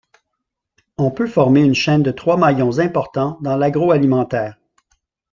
[0.97, 4.57] On peut former une chaîne de trois maillons importants dans l'agroalimentaire.